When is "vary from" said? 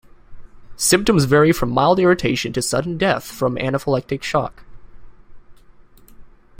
1.25-1.69